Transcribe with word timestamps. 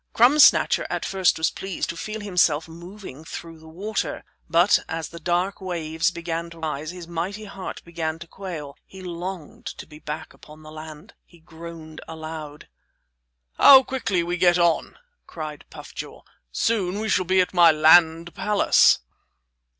Crumb 0.13 0.39
Snatcher 0.39 0.87
at 0.89 1.05
first 1.05 1.37
was 1.37 1.51
pleased 1.51 1.87
to 1.91 1.95
feel 1.95 2.21
himself 2.21 2.67
moving 2.67 3.23
through 3.23 3.59
the 3.59 3.67
water. 3.67 4.23
But 4.49 4.79
as 4.89 5.09
the 5.09 5.19
dark 5.19 5.61
waves 5.61 6.09
began 6.09 6.49
to 6.49 6.57
rise 6.57 6.89
his 6.89 7.07
mighty 7.07 7.45
heart 7.45 7.83
began 7.83 8.17
to 8.17 8.25
quail. 8.27 8.75
He 8.87 9.03
longed 9.03 9.67
to 9.67 9.85
be 9.85 9.99
back 9.99 10.33
upon 10.33 10.63
the 10.63 10.71
land. 10.71 11.13
He 11.23 11.39
groaned 11.39 12.01
aloud. 12.07 12.67
"How 13.59 13.83
quickly 13.83 14.23
we 14.23 14.37
get 14.37 14.57
on," 14.57 14.97
cried 15.27 15.65
Puff 15.69 15.93
Jaw; 15.93 16.23
"soon 16.51 16.97
we 16.99 17.07
shall 17.07 17.25
be 17.25 17.39
at 17.39 17.53
my 17.53 17.69
land 17.71 18.33
palace." 18.33 19.01